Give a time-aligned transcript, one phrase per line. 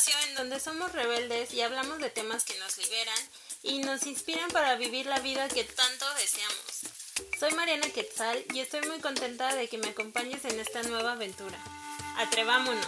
[0.00, 3.18] espacio en donde somos rebeldes y hablamos de temas que nos liberan
[3.62, 7.28] y nos inspiran para vivir la vida que tanto deseamos.
[7.38, 11.58] Soy Mariana Quetzal y estoy muy contenta de que me acompañes en esta nueva aventura.
[12.16, 12.86] Atrevámonos.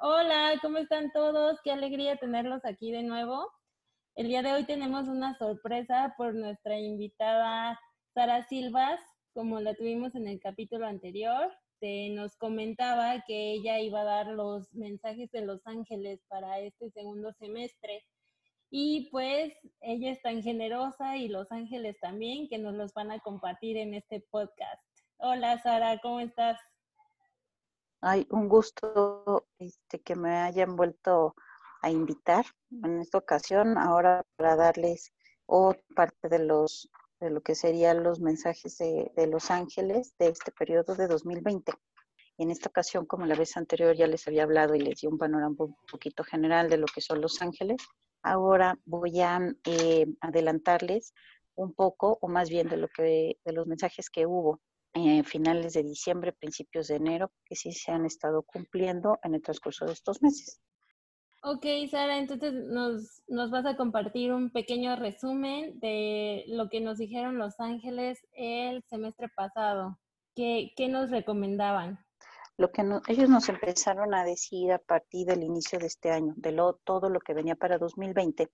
[0.00, 1.60] Hola, ¿cómo están todos?
[1.64, 3.50] Qué alegría tenerlos aquí de nuevo.
[4.16, 7.80] El día de hoy tenemos una sorpresa por nuestra invitada
[8.12, 9.00] Sara Silvas,
[9.32, 11.50] como la tuvimos en el capítulo anterior.
[11.82, 17.32] Nos comentaba que ella iba a dar los mensajes de los ángeles para este segundo
[17.32, 18.04] semestre.
[18.70, 23.18] Y pues ella es tan generosa y los ángeles también que nos los van a
[23.18, 24.82] compartir en este podcast.
[25.18, 26.58] Hola Sara, ¿cómo estás?
[28.00, 31.34] Ay, un gusto este, que me hayan vuelto
[31.82, 35.12] a invitar en esta ocasión, ahora para darles
[35.46, 36.88] otra parte de los
[37.22, 41.72] de lo que serían los mensajes de, los ángeles de este periodo de 2020.
[42.38, 45.18] en esta ocasión, como la vez anterior ya les había hablado y les di un
[45.18, 47.76] panorama un poquito general de lo que son los ángeles,
[48.22, 51.14] ahora voy a eh, adelantarles
[51.54, 54.60] un poco, o más bien de lo que de los mensajes que hubo
[54.94, 59.42] en finales de diciembre, principios de enero, que sí se han estado cumpliendo en el
[59.42, 60.60] transcurso de estos meses.
[61.44, 66.98] Ok, Sara, entonces nos, nos vas a compartir un pequeño resumen de lo que nos
[66.98, 69.98] dijeron Los Ángeles el semestre pasado.
[70.36, 71.98] ¿Qué, qué nos recomendaban?
[72.58, 76.52] Lo que ellos nos empezaron a decir a partir del inicio de este año, de
[76.52, 78.48] lo, todo lo que venía para 2020,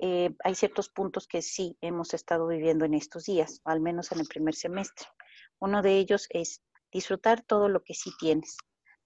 [0.00, 4.20] eh, hay ciertos puntos que sí hemos estado viviendo en estos días, al menos en
[4.20, 5.06] el primer semestre.
[5.60, 6.60] Uno de ellos es
[6.92, 8.58] disfrutar todo lo que sí tienes,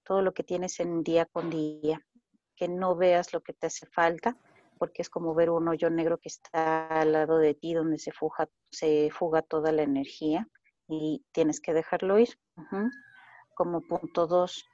[0.02, 2.04] todo lo que tienes en día con día,
[2.56, 4.36] que no veas lo que te hace falta,
[4.78, 8.12] porque es como ver un hoyo negro que está al lado de ti, donde se
[8.12, 10.48] fuga, se fuga toda la energía
[10.88, 12.38] y tienes que dejarlo ir.
[13.54, 14.66] Como punto dos,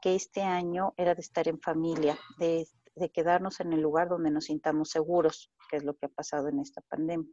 [0.00, 4.30] que este año era de estar en familia, de, de quedarnos en el lugar donde
[4.30, 7.32] nos sintamos seguros, que es lo que ha pasado en esta pandemia.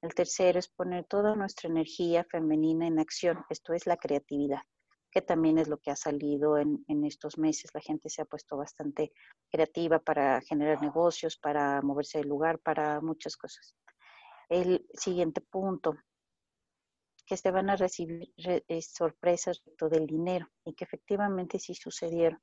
[0.00, 4.62] El tercero es poner toda nuestra energía femenina en acción, esto es la creatividad,
[5.10, 7.70] que también es lo que ha salido en, estos meses.
[7.74, 9.12] La gente se ha puesto bastante
[9.50, 13.74] creativa para generar negocios, para moverse del lugar, para muchas cosas.
[14.48, 15.96] El siguiente punto,
[17.26, 22.40] que se van a recibir eh, sorpresas del dinero y que efectivamente sí sucedieron,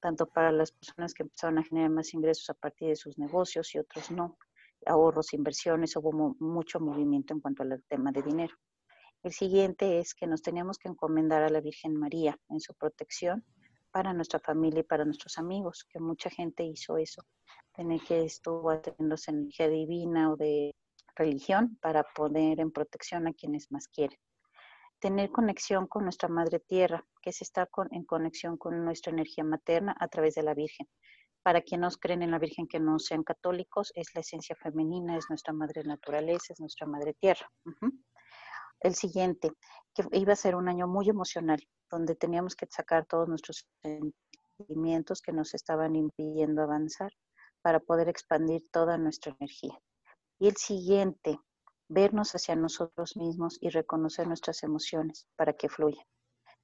[0.00, 3.74] tanto para las personas que empezaron a generar más ingresos a partir de sus negocios
[3.74, 4.38] y otros no
[4.86, 8.56] ahorros, inversiones, hubo mucho movimiento en cuanto al tema de dinero.
[9.22, 13.44] El siguiente es que nos teníamos que encomendar a la Virgen María en su protección
[13.90, 17.22] para nuestra familia y para nuestros amigos, que mucha gente hizo eso,
[17.74, 20.74] tener que estuvo teniendo energía divina o de
[21.16, 24.18] religión para poner en protección a quienes más quieren.
[25.00, 29.94] Tener conexión con nuestra Madre Tierra, que es estar en conexión con nuestra energía materna
[30.00, 30.88] a través de la Virgen.
[31.42, 35.26] Para quienes creen en la Virgen que no sean católicos, es la esencia femenina, es
[35.28, 37.50] nuestra madre naturaleza, es nuestra madre tierra.
[38.80, 39.52] El siguiente,
[39.94, 41.60] que iba a ser un año muy emocional,
[41.90, 47.12] donde teníamos que sacar todos nuestros sentimientos que nos estaban impidiendo avanzar
[47.62, 49.78] para poder expandir toda nuestra energía.
[50.38, 51.38] Y el siguiente,
[51.88, 56.04] vernos hacia nosotros mismos y reconocer nuestras emociones para que fluyan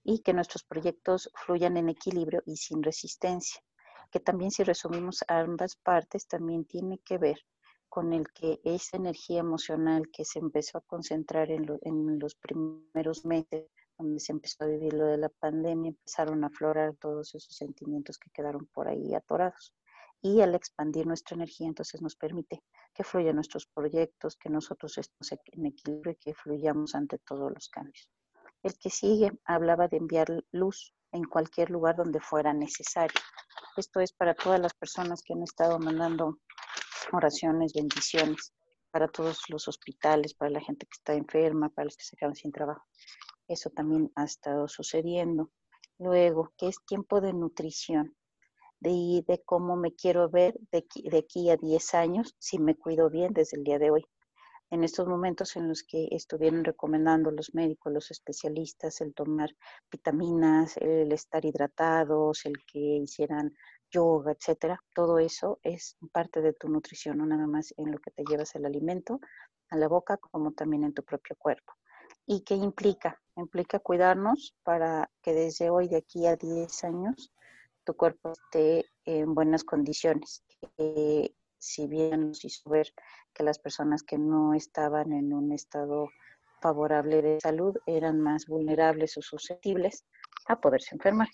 [0.04, 3.60] y que nuestros proyectos fluyan en equilibrio y sin resistencia
[4.10, 7.38] que también si resumimos ambas partes, también tiene que ver
[7.88, 13.66] con el que esa energía emocional que se empezó a concentrar en, los primeros meses,
[13.98, 18.18] donde se empezó a vivir lo de la pandemia, empezaron a aflorar todos esos sentimientos
[18.18, 19.74] que quedaron por ahí atorados.
[20.22, 22.62] Y al expandir nuestra energía, entonces nos permite
[22.94, 27.68] que fluyan nuestros proyectos, que nosotros estemos en equilibrio y que fluyamos ante todos los
[27.68, 28.08] cambios.
[28.62, 33.20] El que sigue hablaba de enviar luz en cualquier lugar donde fuera necesario.
[33.76, 36.38] Esto es para todas las personas que han estado mandando
[37.12, 38.52] oraciones, bendiciones,
[38.90, 42.34] para todos los hospitales, para la gente que está enferma, para los que se quedan
[42.34, 42.84] sin trabajo.
[43.48, 45.50] Eso también ha estado sucediendo.
[45.98, 48.16] Luego, que es tiempo de nutrición,
[48.80, 53.10] de, de cómo me quiero ver de de aquí a 10 años, si me cuido
[53.10, 54.06] bien desde el día de hoy
[54.70, 59.50] en estos momentos en los que estuvieron recomendando los médicos, los especialistas, el tomar
[59.90, 63.54] vitaminas, el estar hidratados, el que hicieran
[63.90, 68.10] yoga, etcétera, todo eso es parte de tu nutrición, no nada más en lo que
[68.10, 69.20] te llevas el alimento
[69.70, 71.72] a la boca, como también en tu propio cuerpo.
[72.26, 73.20] ¿Y qué implica?
[73.36, 77.32] Implica cuidarnos para que desde hoy, de aquí a 10 años,
[77.84, 80.44] tu cuerpo esté en buenas condiciones,
[81.58, 82.92] si bien nos hizo ver
[83.32, 86.08] que las personas que no estaban en un estado
[86.60, 90.04] favorable de salud eran más vulnerables o susceptibles,
[90.48, 91.28] a poderse enfermar.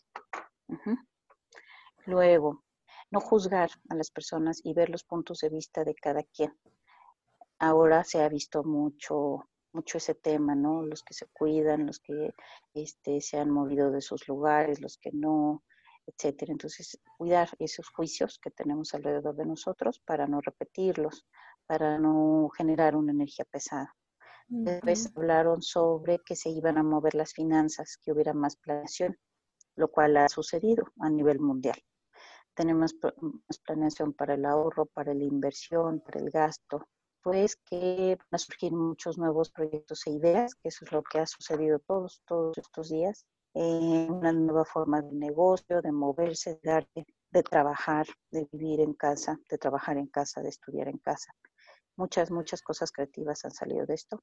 [2.06, 2.64] Luego,
[3.10, 6.56] no juzgar a las personas y ver los puntos de vista de cada quien.
[7.58, 10.82] Ahora se ha visto mucho mucho ese tema, ¿no?
[10.82, 12.34] Los que se cuidan, los que
[12.74, 15.64] este, se han movido de sus lugares, los que no,
[16.06, 16.52] etcétera.
[16.52, 21.26] Entonces, cuidar esos juicios que tenemos alrededor de nosotros para no repetirlos,
[21.66, 23.94] para no generar una energía pesada.
[24.48, 29.16] Después hablaron sobre que se iban a mover las finanzas, que hubiera más planeación,
[29.76, 31.80] lo cual ha sucedido a nivel mundial.
[32.54, 36.86] Tenemos más planeación para el ahorro, para la inversión, para el gasto,
[37.22, 41.20] pues que van a surgir muchos nuevos proyectos e ideas, que eso es lo que
[41.20, 46.86] ha sucedido todos, todos estos días, eh, una nueva forma de negocio, de moverse, de,
[47.30, 51.32] de trabajar, de vivir en casa, de trabajar en casa, de estudiar en casa.
[51.96, 54.22] Muchas, muchas cosas creativas han salido de esto.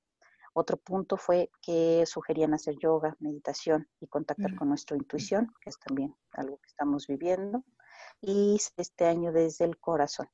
[0.53, 5.79] Otro punto fue que sugerían hacer yoga, meditación y contactar con nuestra intuición, que es
[5.79, 7.63] también algo que estamos viviendo.
[8.21, 10.27] Y este año desde el corazón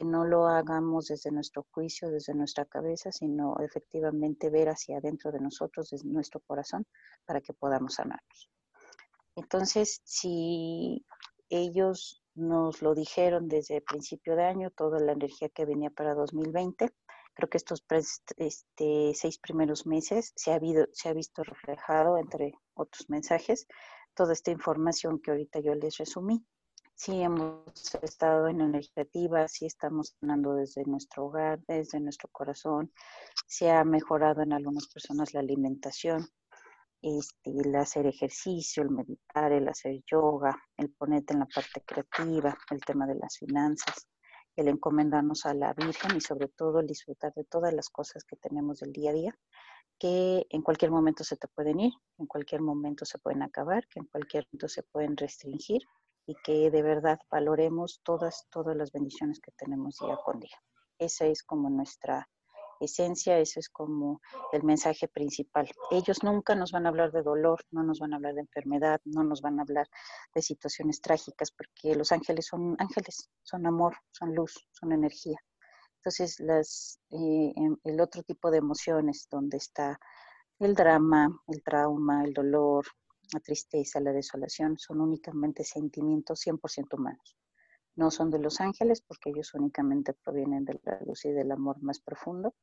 [0.00, 5.30] que no lo hagamos desde nuestro juicio, desde nuestra cabeza, sino efectivamente ver hacia adentro
[5.30, 6.86] de nosotros, desde nuestro corazón,
[7.26, 8.50] para que podamos sanarnos.
[9.36, 11.04] Entonces, si
[11.50, 16.14] ellos nos lo dijeron desde el principio de año, toda la energía que venía para
[16.14, 16.88] 2020,
[17.34, 17.84] creo que estos
[18.38, 20.60] este, seis primeros meses se ha,
[20.92, 23.66] se ha visto reflejado, entre otros mensajes,
[24.14, 26.42] toda esta información que ahorita yo les resumí
[27.00, 27.64] sí hemos
[28.02, 29.06] estado en energía
[29.48, 32.92] sí estamos sanando desde nuestro hogar, desde nuestro corazón,
[33.46, 36.28] se ha mejorado en algunas personas la alimentación,
[37.00, 42.54] este, el hacer ejercicio, el meditar, el hacer yoga, el ponerte en la parte creativa,
[42.70, 44.06] el tema de las finanzas,
[44.54, 48.36] el encomendarnos a la Virgen y sobre todo el disfrutar de todas las cosas que
[48.36, 49.38] tenemos del día a día,
[49.98, 54.00] que en cualquier momento se te pueden ir, en cualquier momento se pueden acabar, que
[54.00, 55.80] en cualquier momento se pueden restringir
[56.30, 60.56] y que de verdad valoremos todas, todas las bendiciones que tenemos día con día.
[60.96, 62.28] Esa es como nuestra
[62.78, 64.20] esencia, ese es como
[64.52, 65.68] el mensaje principal.
[65.90, 69.00] Ellos nunca nos van a hablar de dolor, no nos van a hablar de enfermedad,
[69.04, 69.88] no nos van a hablar
[70.32, 75.38] de situaciones trágicas, porque los ángeles son ángeles, son amor, son luz, son energía.
[75.96, 79.98] Entonces, las, eh, em, el otro tipo de emociones, donde está
[80.60, 82.86] el drama, el trauma, el dolor,
[83.32, 87.36] la tristeza, la desolación, son únicamente sentimientos 100% humanos.
[87.96, 91.82] No son de los ángeles porque ellos únicamente provienen de la luz y del amor
[91.82, 92.54] más profundo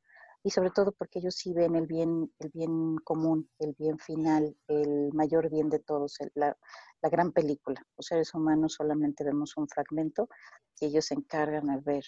[0.42, 4.56] y sobre todo porque ellos sí ven el bien, el bien común, el bien final,
[4.68, 6.56] el mayor bien de todos, la,
[7.02, 7.84] gran película.
[7.96, 10.28] Los seres humanos solamente vemos un fragmento
[10.80, 12.04] y ellos se encargan de ver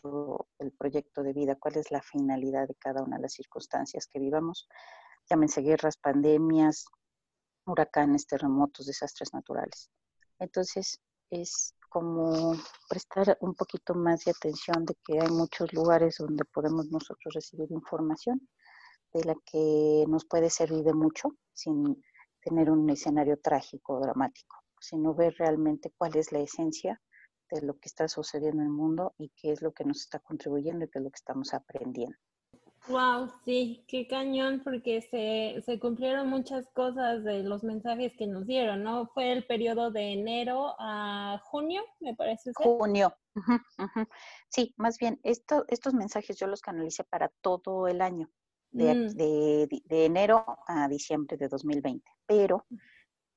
[0.00, 4.06] todo el proyecto de vida, cuál es la finalidad de cada una de las circunstancias
[4.06, 4.68] que vivamos.
[5.28, 6.86] Llámense guerras, pandemias,
[7.66, 9.90] huracanes, terremotos, desastres naturales.
[10.38, 11.00] Entonces,
[11.30, 12.54] es como
[12.88, 17.70] prestar un poquito más de atención de que hay muchos lugares donde podemos nosotros recibir
[17.70, 18.48] información
[19.12, 22.02] de la que nos puede servir de mucho sin
[22.40, 27.00] tener un escenario trágico o dramático, sino ver realmente cuál es la esencia
[27.50, 30.18] de lo que está sucediendo en el mundo y qué es lo que nos está
[30.18, 32.18] contribuyendo y qué es lo que estamos aprendiendo.
[32.88, 38.46] Wow, sí, qué cañón, porque se, se cumplieron muchas cosas de los mensajes que nos
[38.46, 39.06] dieron, ¿no?
[39.14, 42.52] Fue el periodo de enero a junio, me parece.
[42.54, 43.14] Junio.
[44.48, 48.30] Sí, más bien, esto, estos mensajes yo los canalicé para todo el año,
[48.70, 49.08] de, mm.
[49.14, 52.66] de, de enero a diciembre de 2020, pero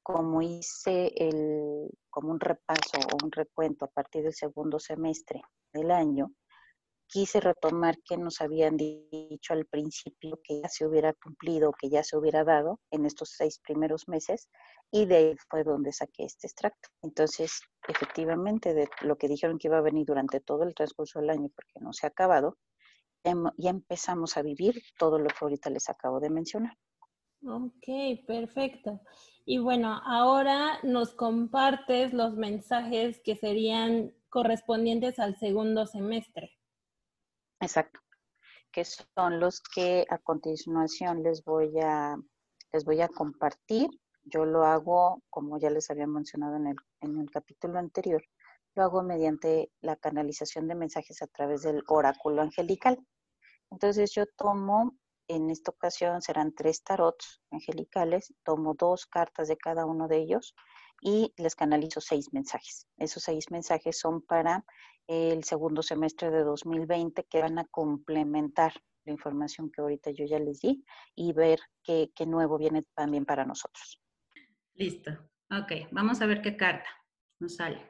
[0.04, 5.42] como hice el, como un repaso o un recuento a partir del segundo semestre
[5.74, 6.32] del año,
[7.08, 12.04] quise retomar que nos habían dicho al principio que ya se hubiera cumplido, que ya
[12.04, 14.50] se hubiera dado en estos seis primeros meses,
[14.92, 16.90] y de ahí fue donde saqué este extracto.
[17.02, 21.30] Entonces, efectivamente, de lo que dijeron que iba a venir durante todo el transcurso del
[21.30, 22.58] año, porque no se ha acabado,
[23.58, 26.78] ya empezamos a vivir todo lo que ahorita les acabo de mencionar.
[27.46, 29.02] Ok, perfecto.
[29.46, 36.52] Y bueno, ahora nos compartes los mensajes que serían correspondientes al segundo semestre.
[37.60, 38.00] Exacto.
[38.72, 42.16] Que son los que a continuación les voy a,
[42.74, 43.90] les voy a compartir.
[44.24, 48.22] Yo lo hago, como ya les había mencionado en el, en el capítulo anterior,
[48.76, 53.00] lo hago mediante la canalización de mensajes a través del oráculo angelical.
[53.72, 54.98] Entonces yo tomo,
[55.28, 60.54] en esta ocasión serán tres tarots angelicales, tomo dos cartas de cada uno de ellos
[61.02, 62.88] y les canalizo seis mensajes.
[62.98, 64.64] Esos seis mensajes son para
[65.08, 68.74] el segundo semestre de 2020 que van a complementar
[69.06, 70.84] la información que ahorita yo ya les di
[71.16, 74.02] y ver qué, nuevo viene también para nosotros.
[74.76, 75.12] Listo.
[75.50, 76.90] Ok, vamos a ver qué carta
[77.40, 77.82] nos sale.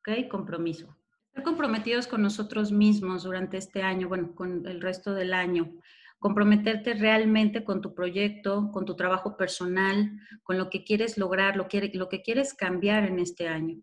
[0.00, 0.94] Ok, compromiso.
[1.28, 5.72] Estar comprometidos con nosotros mismos durante este año, bueno, con el resto del año.
[6.18, 10.10] Comprometerte realmente con tu proyecto, con tu trabajo personal,
[10.42, 13.80] con lo que quieres lograr, lo que, lo que quieres cambiar en este año.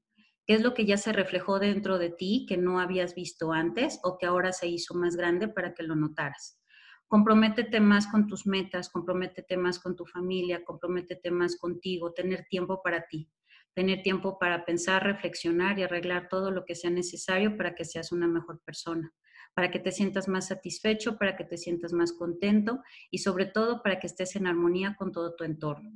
[0.47, 3.99] ¿Qué es lo que ya se reflejó dentro de ti que no habías visto antes
[4.03, 6.61] o que ahora se hizo más grande para que lo notaras?
[7.07, 12.81] Comprométete más con tus metas, comprométete más con tu familia, comprométete más contigo, tener tiempo
[12.83, 13.31] para ti,
[13.73, 18.11] tener tiempo para pensar, reflexionar y arreglar todo lo que sea necesario para que seas
[18.11, 19.13] una mejor persona,
[19.55, 23.81] para que te sientas más satisfecho, para que te sientas más contento y sobre todo
[23.81, 25.91] para que estés en armonía con todo tu entorno.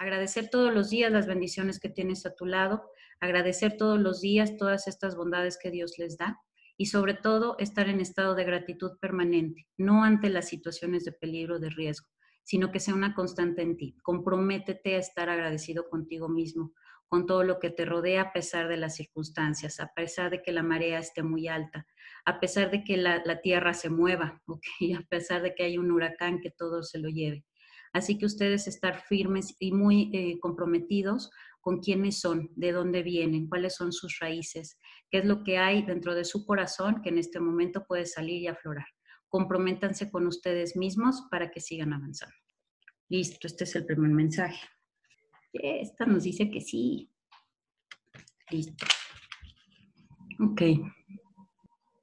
[0.00, 2.90] Agradecer todos los días las bendiciones que tienes a tu lado,
[3.20, 6.40] agradecer todos los días todas estas bondades que Dios les da
[6.78, 11.58] y sobre todo estar en estado de gratitud permanente, no ante las situaciones de peligro,
[11.58, 12.08] de riesgo,
[12.44, 13.94] sino que sea una constante en ti.
[14.02, 16.72] Comprométete a estar agradecido contigo mismo,
[17.06, 20.52] con todo lo que te rodea a pesar de las circunstancias, a pesar de que
[20.52, 21.86] la marea esté muy alta,
[22.24, 25.90] a pesar de que la, tierra se mueva, okay, a pesar de que hay un
[25.90, 27.44] huracán que todo se lo lleve.
[27.92, 31.30] Así que ustedes estar firmes y muy eh, comprometidos
[31.60, 34.78] con quiénes son, de dónde vienen, cuáles son sus raíces,
[35.10, 38.42] qué es lo que hay dentro de su corazón que en este momento puede salir
[38.42, 38.86] y aflorar.
[39.28, 42.34] Comprométanse con ustedes mismos para que sigan avanzando.
[43.08, 44.68] Listo, este es el primer mensaje.
[45.52, 47.10] Esta nos dice que sí.
[48.50, 48.86] Listo.
[50.40, 50.62] Ok.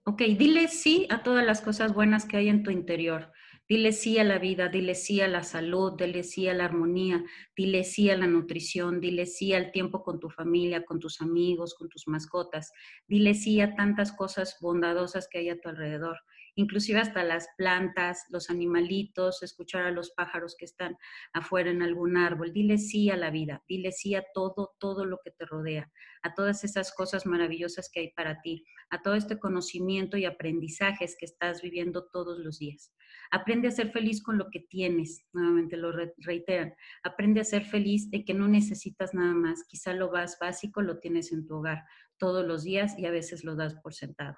[0.05, 3.31] Ok, dile sí a todas las cosas buenas que hay en tu interior.
[3.69, 7.23] Dile sí a la vida, dile sí a la salud, dile sí a la armonía,
[7.55, 11.75] dile sí a la nutrición, dile sí al tiempo con tu familia, con tus amigos,
[11.75, 12.71] con tus mascotas.
[13.07, 16.17] Dile sí a tantas cosas bondadosas que hay a tu alrededor
[16.57, 20.97] inclusive hasta las plantas, los animalitos, escuchar a los pájaros que están
[21.31, 22.51] afuera en algún árbol.
[22.51, 25.91] Dile sí a la vida, dile sí a todo, todo lo que te rodea,
[26.23, 31.15] a todas esas cosas maravillosas que hay para ti, a todo este conocimiento y aprendizajes
[31.17, 32.91] que estás viviendo todos los días.
[33.31, 36.73] Aprende a ser feliz con lo que tienes, nuevamente lo reiteran.
[37.03, 39.63] Aprende a ser feliz de que no necesitas nada más.
[39.67, 41.83] Quizá lo más básico lo tienes en tu hogar
[42.17, 44.37] todos los días y a veces lo das por sentado.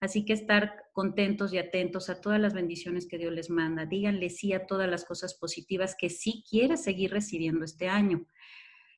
[0.00, 3.84] Así que estar contentos y atentos a todas las bendiciones que Dios les manda.
[3.84, 8.26] Díganle sí a todas las cosas positivas que sí quieres seguir recibiendo este año.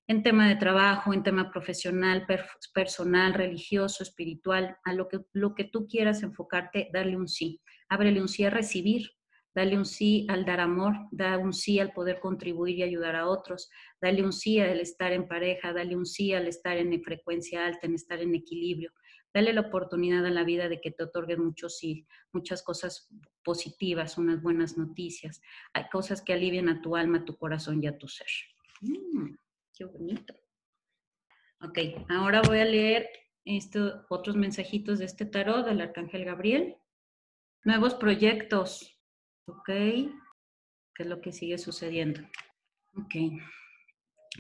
[0.07, 2.27] En tema de trabajo, en tema profesional,
[2.75, 7.61] personal, religioso, espiritual, a lo que, lo que tú quieras enfocarte, darle un sí.
[7.89, 9.11] Ábrele un sí a recibir,
[9.55, 13.29] dale un sí al dar amor, da un sí al poder contribuir y ayudar a
[13.29, 17.67] otros, dale un sí al estar en pareja, dale un sí al estar en frecuencia
[17.67, 18.93] alta, en estar en equilibrio.
[19.35, 23.09] Dale la oportunidad a la vida de que te otorguen muchos sí, muchas cosas
[23.43, 25.41] positivas, unas buenas noticias.
[25.73, 28.27] Hay cosas que alivian a tu alma, a tu corazón y a tu ser.
[28.83, 29.37] Mm,
[29.73, 30.35] qué bonito.
[31.63, 31.79] Ok,
[32.09, 33.09] ahora voy a leer
[34.09, 36.77] otros mensajitos de este tarot del Arcángel Gabriel.
[37.65, 39.02] Nuevos proyectos.
[39.47, 40.13] Ok, ¿qué
[40.99, 42.21] es lo que sigue sucediendo?
[42.97, 43.15] Ok.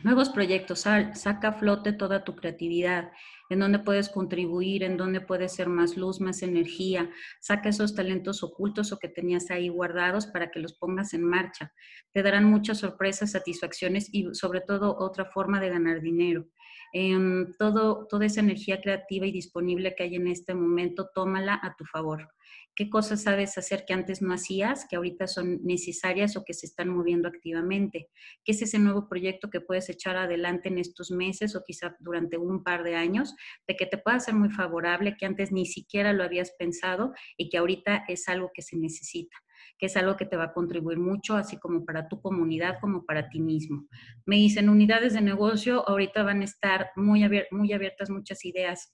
[0.04, 3.11] Nuevos proyectos, saca a flote toda tu creatividad,
[3.50, 8.42] en donde puedes contribuir, en donde puedes ser más luz, más energía, saca esos talentos
[8.44, 11.73] ocultos o que tenías ahí guardados para que los pongas en marcha.
[12.12, 16.47] Te darán muchas sorpresas, satisfacciones y sobre todo otra forma de ganar dinero.
[16.94, 21.75] Em, todo, toda esa energía creativa y disponible que hay en este momento, tómala a
[21.76, 22.28] tu favor
[22.75, 26.67] qué cosas sabes hacer que antes no hacías, que ahorita son necesarias o que se
[26.67, 28.09] están moviendo activamente.
[28.45, 32.38] ¿Qué es ese nuevo proyecto que puedes echar adelante en estos meses o quizá durante
[32.38, 33.35] un par de años,
[33.67, 37.49] de que te pueda ser muy favorable, que antes ni siquiera lo habías pensado y
[37.49, 39.37] que ahorita es algo que se necesita?
[39.79, 43.05] que es algo que te va a contribuir mucho, así como para tu comunidad, como
[43.05, 43.87] para ti mismo.
[44.26, 48.93] Me dicen, unidades de negocio, ahorita van a estar muy, muy abiertas muchas ideas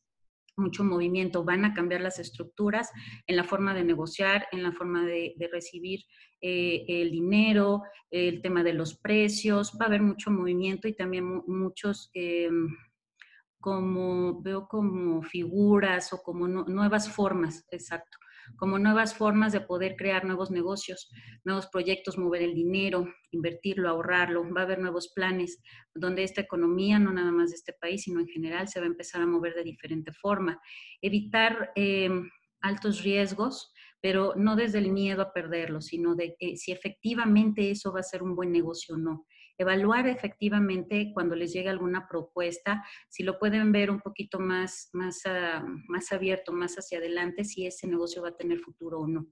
[0.58, 2.90] mucho movimiento, van a cambiar las estructuras
[3.26, 6.00] en la forma de negociar, en la forma de, recibir
[6.40, 11.24] eh, el dinero, el tema de los precios, va a haber mucho movimiento y también
[11.46, 12.68] muchos, em,
[13.60, 18.18] como veo como figuras o como nuevas formas, exacto,
[18.56, 21.10] como nuevas formas de poder crear nuevos negocios,
[21.44, 24.42] nuevos proyectos, mover el dinero, invertirlo, ahorrarlo.
[24.54, 25.60] Va a haber nuevos planes
[25.94, 28.88] donde esta economía, no nada más de este país, sino en general, se va a
[28.88, 30.60] empezar a mover de diferente forma.
[31.02, 32.28] Evitar em,
[32.60, 38.00] altos riesgos, pero no desde el miedo a perderlo, sino de si efectivamente eso va
[38.00, 39.26] a ser un buen negocio o no
[39.58, 45.20] evaluar efectivamente cuando les llegue alguna propuesta, si lo pueden ver un poquito más, más,
[45.26, 49.26] ah, más abierto, más hacia adelante, si ese negocio va a tener futuro o no.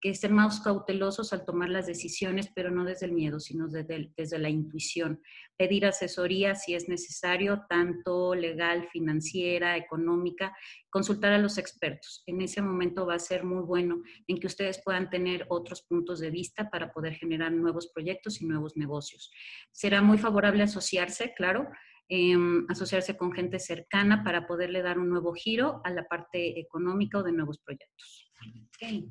[0.00, 4.12] Que estén más cautelosos al tomar las decisiones, pero no desde el miedo, sino desde,
[4.16, 5.22] desde la intuición.
[5.56, 10.54] Pedir asesoría si es necesario, tanto legal, financiera, económica,
[10.90, 12.22] consultar a los expertos.
[12.26, 16.20] En ese momento va a ser muy bueno en que ustedes puedan tener otros puntos
[16.20, 19.30] de vista para poder generar nuevos proyectos y nuevos negocios.
[19.72, 21.68] Será muy favorable asociarse, claro,
[22.08, 27.18] em, asociarse con gente cercana para poderle dar un nuevo giro a la parte económica
[27.18, 28.30] o de nuevos proyectos.
[28.76, 29.08] Okay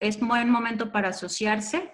[0.00, 1.92] es buen momento para asociarse,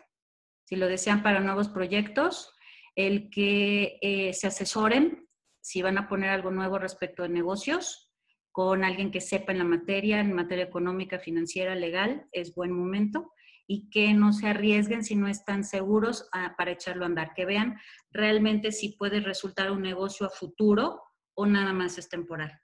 [0.65, 2.55] si lo desean para nuevos proyectos,
[2.95, 5.29] el que eh, se asesoren
[5.61, 8.11] si van a poner algo nuevo respecto de negocios
[8.53, 13.33] con alguien que sepa en la materia, en materia económica, financiera, legal, es buen momento
[13.67, 17.45] y que no se arriesguen si no están seguros ah, para echarlo a andar, que
[17.45, 17.79] vean
[18.11, 21.03] realmente si puede resultar un negocio a futuro
[21.35, 22.59] o nada más es temporal.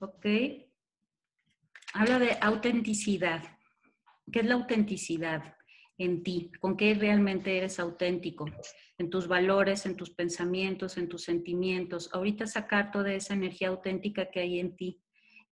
[0.00, 0.26] ¿Ok?
[1.94, 3.42] Habla de autenticidad.
[4.30, 5.56] ¿Qué es la autenticidad
[5.98, 6.52] en ti?
[6.60, 8.46] ¿Con qué realmente eres auténtico?
[8.98, 12.10] En tus valores, en tus pensamientos, en tus sentimientos.
[12.12, 15.02] Ahorita sacar toda esa energía auténtica que hay en ti.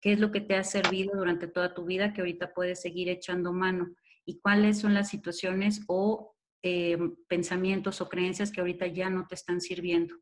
[0.00, 3.08] ¿Qué es lo que te ha servido durante toda tu vida que ahorita puedes seguir
[3.08, 3.94] echando mano?
[4.24, 9.34] ¿Y cuáles son las situaciones o eh, pensamientos o creencias que ahorita ya no te
[9.34, 10.14] están sirviendo?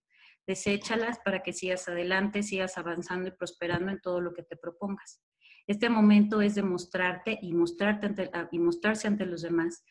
[0.47, 5.21] Deséchalas para que sigas adelante, sigas avanzando y prosperando en todo lo que te propongas.
[5.67, 9.85] Este momento es de mostrarte y, mostrarte ah, y mostrarse ante los demás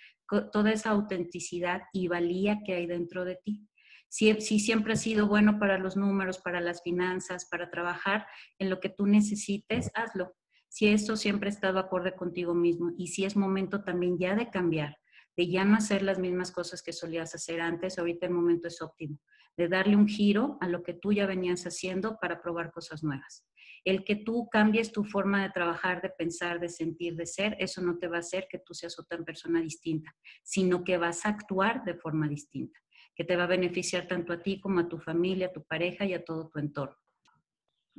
[0.51, 3.67] toda esa autenticidad y valía que hay dentro de ti.
[4.08, 8.25] Si, si, siempre has sido bueno para los números, para las finanzas, para trabajar
[8.58, 10.34] en lo que tú necesites, hazlo.
[10.70, 14.50] Si esto siempre ha estado acorde contigo mismo y si es momento también ya de
[14.50, 14.98] cambiar,
[15.38, 18.82] de ya no hacer las mismas cosas que solías hacer antes, ahorita el momento es
[18.82, 19.20] óptimo,
[19.58, 23.46] de darle un giro a lo que tú ya venías haciendo para probar cosas nuevas.
[23.86, 27.82] El que tú cambies tu forma de trabajar, de pensar, de sentir, de ser, eso
[27.82, 30.13] no te va a hacer que tú seas otra persona distinta,
[30.44, 32.80] sino que vas a actuar de forma distinta,
[33.15, 36.04] que te va a beneficiar tanto a ti como a tu familia, a tu pareja
[36.04, 36.98] y a todo tu entorno.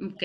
[0.02, 0.22] Ok,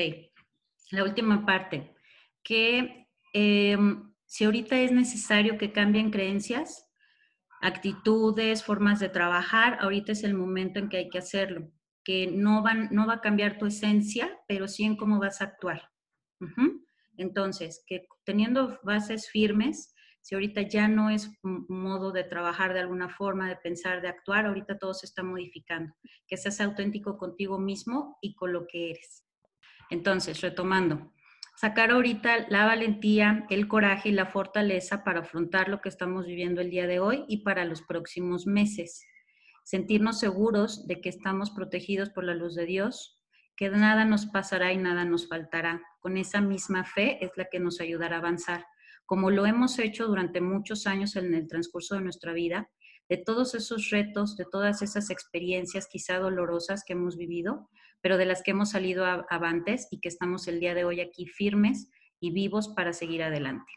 [0.89, 1.95] la última parte,
[2.43, 6.89] que em, si ahorita es necesario que cambien creencias,
[7.61, 11.71] actitudes, formas de trabajar, ahorita es el momento en que hay que hacerlo
[12.03, 15.45] que no, van, no va a cambiar tu esencia, pero sí en cómo vas a
[15.45, 15.89] actuar.
[17.17, 22.79] Entonces, que teniendo bases firmes, si ahorita ya no es un modo de trabajar de
[22.79, 25.93] alguna forma, de pensar, de actuar, ahorita todo se está modificando,
[26.27, 29.25] que seas auténtico contigo mismo y con lo que eres.
[29.89, 31.11] Entonces, retomando,
[31.55, 36.61] sacar ahorita la valentía, el coraje y la fortaleza para afrontar lo que estamos viviendo
[36.61, 39.05] el día de hoy y para los próximos meses
[39.71, 43.17] sentirnos seguros de que estamos protegidos por la luz de Dios,
[43.55, 45.81] que nada nos pasará y nada nos faltará.
[46.01, 48.65] Con esa misma fe es la que nos ayudará a avanzar,
[49.05, 52.69] como lo hemos hecho durante muchos años en el transcurso de nuestra vida,
[53.07, 57.69] de todos esos retos, de todas esas experiencias quizá dolorosas que hemos vivido,
[58.01, 61.27] pero de las que hemos salido avantes y que estamos el día de hoy aquí
[61.27, 63.71] firmes y vivos para seguir adelante.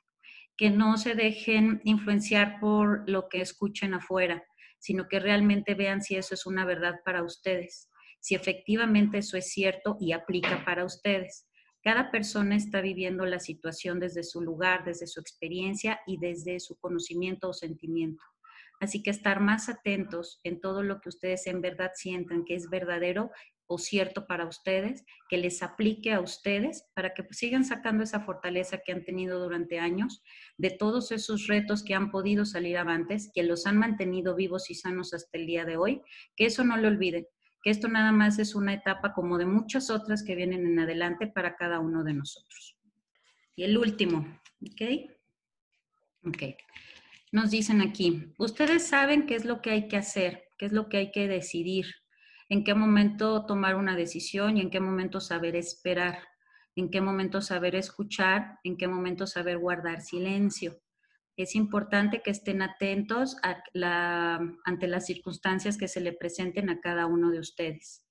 [0.56, 4.42] Que no se dejen influenciar por lo que escuchen afuera,
[4.84, 7.88] sino que realmente vean si eso es una verdad para ustedes,
[8.20, 11.48] si efectivamente eso es cierto y aplica para ustedes.
[11.82, 16.76] Cada persona está viviendo la situación desde su lugar, desde su experiencia y desde su
[16.76, 18.22] conocimiento o sentimiento.
[18.78, 22.68] Así que estar más atentos en todo lo que ustedes en verdad sientan que es
[22.68, 23.30] verdadero
[23.66, 28.78] o cierto para ustedes, que les aplique a ustedes para que sigan sacando esa fortaleza
[28.78, 30.22] que han tenido durante años,
[30.58, 34.74] de todos esos retos que han podido salir avantes, que los han mantenido vivos y
[34.74, 36.02] sanos hasta el día de hoy,
[36.36, 37.26] que eso no lo olviden,
[37.62, 41.26] que esto nada más es una etapa como de muchas otras que vienen en adelante
[41.26, 42.76] para cada uno de nosotros.
[43.56, 45.10] Y el último, ¿ok?
[46.26, 46.42] Ok.
[47.32, 50.88] Nos dicen aquí, ustedes saben qué es lo que hay que hacer, qué es lo
[50.88, 51.86] que hay que decidir
[52.54, 56.20] en qué momento tomar una decisión y en qué momento saber esperar,
[56.76, 60.80] en qué momento saber escuchar, en qué momento saber guardar silencio.
[61.36, 67.32] Es importante que estén atentos ante las circunstancias que se le presenten a cada uno
[67.32, 68.06] de ustedes,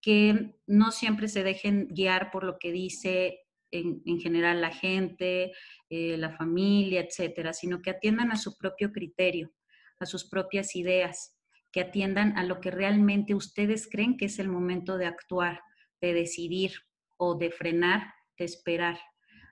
[0.00, 5.52] que no siempre se dejen guiar por lo que dice en, general la gente,
[5.90, 9.52] eh, la familia, etcétera, sino que atiendan a su propio criterio,
[9.98, 11.41] a sus propias ideas
[11.72, 15.60] que atiendan a lo que realmente ustedes creen que es el momento de actuar,
[16.00, 16.72] de decidir
[17.16, 18.98] o de frenar, de esperar.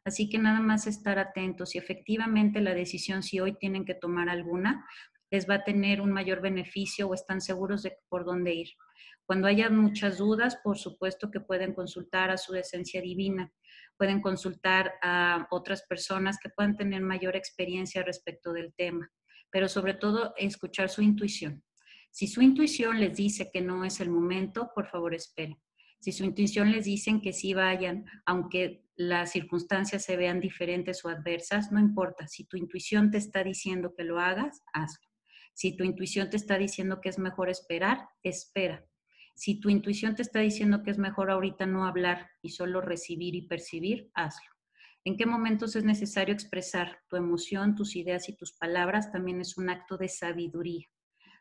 [0.04, 4.28] Así que nada más estar atentos y efectivamente la decisión, si hoy tienen que tomar
[4.28, 4.86] alguna,
[5.30, 8.68] les va a tener un mayor beneficio o están seguros de por dónde ir.
[9.24, 13.52] Cuando haya muchas dudas, por supuesto que pueden consultar a su esencia divina.
[13.96, 19.12] pueden consultar a otras personas que puedan tener mayor experiencia respecto del tema,
[19.50, 21.62] pero sobre todo escuchar su intuición.
[22.10, 25.60] Si su intuición les dice que no es el momento, por favor esperen.
[26.00, 31.08] Si su intuición les dice que sí vayan, aunque las circunstancias se vean diferentes o
[31.08, 32.26] adversas, no importa.
[32.26, 35.06] Si tu intuición te está diciendo que lo hagas, hazlo.
[35.52, 38.84] Si tu intuición te está diciendo que es mejor esperar, espera.
[39.34, 43.34] Si tu intuición te está diciendo que es mejor ahorita no hablar y solo recibir
[43.34, 44.50] y percibir, hazlo.
[45.04, 49.12] ¿En qué momentos es necesario expresar tu emoción, tus ideas y tus palabras?
[49.12, 50.86] También es un acto de sabiduría.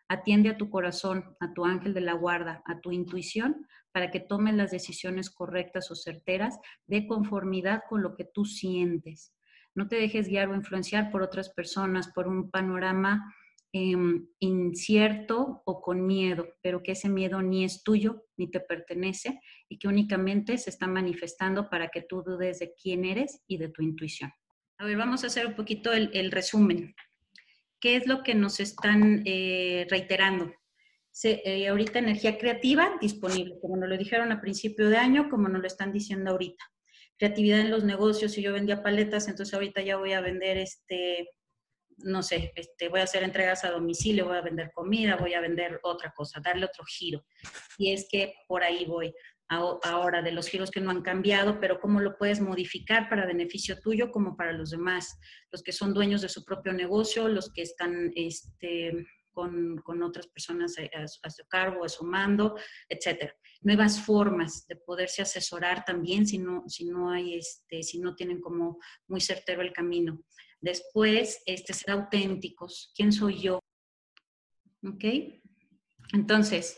[0.09, 4.19] Atiende a tu corazón, a tu ángel de la guarda, a tu intuición, para que
[4.19, 9.35] tomen las decisiones correctas o certeras de conformidad con lo que tú sientes.
[9.75, 13.35] No te dejes guiar o influenciar por otras personas, por un panorama
[13.71, 19.39] em, incierto o con miedo, pero que ese miedo ni es tuyo ni te pertenece
[19.69, 23.69] y que únicamente se está manifestando para que tú dudes de quién eres y de
[23.69, 24.31] tu intuición.
[24.79, 26.95] A ver, vamos a hacer un poquito el resumen.
[27.79, 30.53] ¿Qué es lo que nos están eh, reiterando?
[31.23, 35.61] Eh, ahorita energía creativa disponible, como nos lo dijeron a principio de año, como nos
[35.61, 36.63] lo están diciendo ahorita.
[37.17, 41.29] Creatividad en los negocios, si yo vendía paletas, entonces ahorita ya voy a vender este,
[41.97, 45.41] no sé, este, voy a hacer entregas a domicilio, voy a vender comida, voy a
[45.41, 47.25] vender otra cosa, darle otro giro.
[47.77, 49.13] Y es que por ahí voy
[49.49, 53.79] ahora de los giros que no han cambiado, pero cómo lo puedes modificar para beneficio
[53.79, 55.19] tuyo como para los demás,
[55.51, 59.07] los que son dueños de su propio negocio, los que están este,
[59.83, 62.55] con, otras personas a, su cargo, a su mando,
[62.87, 63.35] etcétera.
[63.61, 68.41] Nuevas formas de poderse asesorar también si no, si no hay, este, si no tienen
[68.41, 70.23] como muy certero el camino.
[70.61, 72.91] Después, este, ser auténticos.
[72.95, 73.59] ¿Quién soy yo?
[74.83, 75.03] ¿Ok?
[76.13, 76.77] Entonces,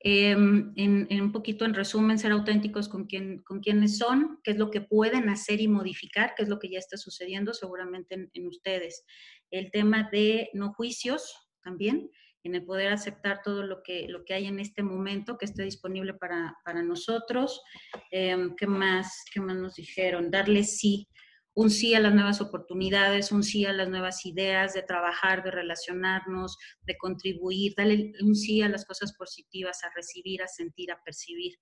[0.00, 4.58] Em, en, un poquito en resumen, ser auténticos con, quién, con quiénes son, qué es
[4.58, 8.46] lo que pueden hacer y modificar, qué es lo que ya está sucediendo seguramente en,
[8.46, 9.04] ustedes.
[9.50, 12.10] El tema de no juicios también,
[12.44, 15.64] en el poder aceptar todo lo que, lo que hay en este momento que esté
[15.64, 17.62] disponible para, para nosotros.
[18.10, 19.24] Em, ¿Qué más?
[19.32, 20.30] ¿Qué más nos dijeron?
[20.30, 21.08] Darle sí
[21.56, 25.50] un sí a las nuevas oportunidades, un sí a las nuevas ideas de trabajar, de
[25.50, 31.02] relacionarnos, de contribuir, darle un sí a las cosas positivas, a recibir, a sentir, a
[31.02, 31.54] percibir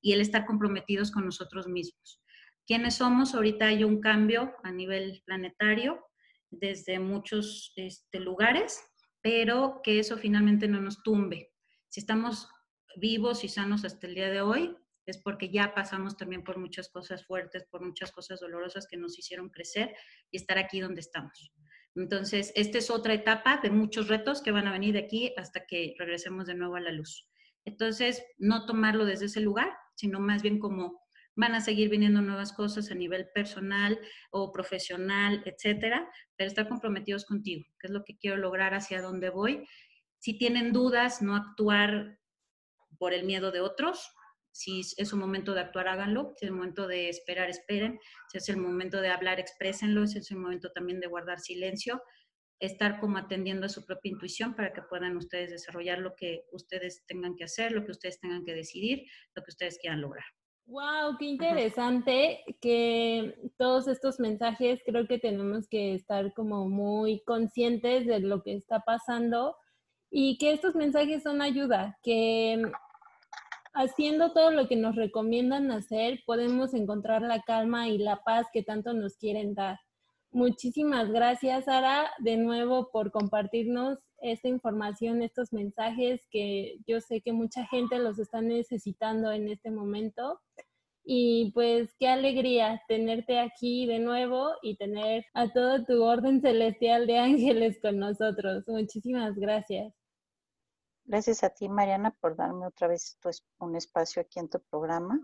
[0.00, 2.22] y el estar comprometidos con nosotros mismos.
[2.66, 3.34] ¿Quiénes somos?
[3.34, 6.02] Ahorita hay un cambio a nivel planetario
[6.50, 8.82] desde muchos este, lugares,
[9.20, 11.52] pero que eso finalmente no nos tumbe.
[11.90, 12.48] Si estamos
[12.96, 14.74] vivos y sanos hasta el día de hoy,
[15.06, 19.18] es porque ya pasamos también por muchas cosas fuertes, por muchas cosas dolorosas que nos
[19.18, 19.94] hicieron crecer
[20.30, 21.52] y estar aquí donde estamos.
[21.94, 25.66] Entonces, esta es otra etapa de muchos retos que van a venir de aquí hasta
[25.66, 27.28] que regresemos de nuevo a la luz.
[27.64, 31.02] Entonces, no tomarlo desde ese lugar, sino más bien como
[31.34, 33.98] van a seguir viniendo nuevas cosas a nivel personal
[34.30, 39.30] o profesional, etcétera, pero estar comprometidos contigo, que es lo que quiero lograr, hacia dónde
[39.30, 39.66] voy.
[40.18, 42.18] Si tienen dudas, no actuar
[42.98, 44.12] por el miedo de otros,
[44.52, 46.34] si es un momento de actuar, háganlo.
[46.36, 47.98] Si es el momento de esperar, esperen.
[48.30, 50.06] Si es el momento de hablar, exprésenlo.
[50.06, 52.02] Si es el momento también de guardar silencio.
[52.60, 57.04] Estar como atendiendo a su propia intuición para que puedan ustedes desarrollar lo que ustedes
[57.06, 60.24] tengan que hacer, lo que ustedes tengan que decidir, lo que ustedes quieran lograr.
[60.66, 68.06] Wow, qué interesante que todos estos mensajes creo que tenemos que estar como muy conscientes
[68.06, 69.56] de lo que está pasando
[70.08, 72.62] y que estos mensajes son ayuda, que
[73.74, 78.62] haciendo todo lo que nos recomiendan hacer, podemos encontrar la calma y la paz que
[78.62, 79.78] tanto nos quieren dar.
[80.30, 87.32] Muchísimas gracias, Sara, de nuevo por compartirnos esta información, estos mensajes que yo sé que
[87.32, 90.40] mucha gente los está necesitando en este momento.
[91.04, 97.06] Y pues qué alegría tenerte aquí de nuevo y tener a todo tu orden celestial
[97.06, 98.64] de ángeles con nosotros.
[98.68, 100.01] Muchísimas gracias.
[101.04, 103.18] Gracias a ti, Mariana, por darme otra vez
[103.58, 105.18] un espacio aquí en tu programa.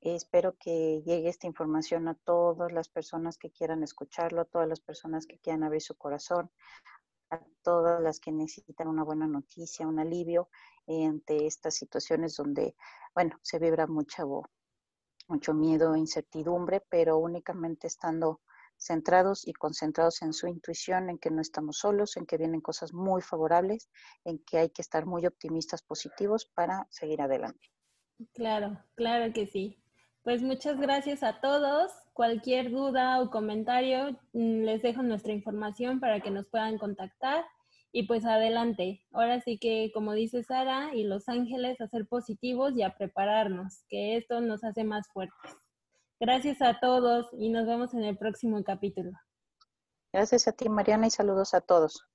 [0.00, 4.80] espero que llegue esta información a todas las personas que quieran escucharlo, a todas las
[4.80, 6.50] personas que quieran abrir su corazón,
[7.30, 10.48] a todas las que necesitan una buena noticia, un alivio
[10.88, 12.74] ante estas situaciones donde,
[13.14, 14.42] bueno, se vibra mucho,
[15.28, 18.40] mucho miedo, incertidumbre, pero únicamente estando
[18.80, 22.92] centrados y concentrados en su intuición, en que no estamos solos, en que vienen cosas
[22.92, 23.90] muy favorables,
[24.24, 27.68] en que hay que estar muy optimistas, positivos para seguir adelante.
[28.34, 29.76] Claro, claro que sí.
[30.22, 31.92] Pues muchas gracias a todos.
[32.12, 37.44] Cualquier duda o comentario, mm, les dejo nuestra información para que nos puedan contactar.
[37.92, 39.04] Y pues adelante.
[39.12, 43.84] Ahora sí que, como dice Sara y Los Ángeles, a ser positivos y a prepararnos,
[43.88, 45.56] que esto nos hace más fuertes.
[46.20, 49.12] Gracias a todos y nos vemos en el próximo capítulo.
[50.12, 52.10] Gracias a ti, Mariana, y saludos a todos.